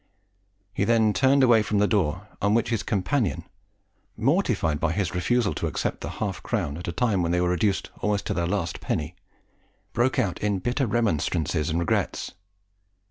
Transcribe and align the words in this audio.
He 0.73 0.83
then 0.83 1.13
turned 1.13 1.43
away 1.43 1.61
from 1.61 1.77
the 1.77 1.87
door, 1.87 2.27
on 2.41 2.55
which 2.55 2.69
his 2.69 2.81
companion, 2.81 3.43
mortified 4.17 4.79
by 4.79 4.93
his 4.93 5.13
refusal 5.13 5.53
to 5.53 5.67
accept 5.67 6.01
the 6.01 6.09
half 6.17 6.41
crown 6.41 6.75
at 6.77 6.87
a 6.87 6.91
time 6.91 7.21
when 7.21 7.31
they 7.31 7.39
were 7.39 7.49
reduced 7.49 7.91
almost 7.99 8.25
to 8.25 8.33
their 8.33 8.47
last 8.47 8.79
penny, 8.81 9.15
broke 9.93 10.17
out 10.17 10.39
in 10.39 10.57
bitter 10.57 10.87
remonstrances 10.87 11.69
and 11.69 11.77
regrets. 11.79 12.31